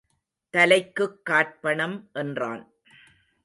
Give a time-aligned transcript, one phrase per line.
[0.53, 2.63] தலைக்குக் காற்பணம் என்றான்.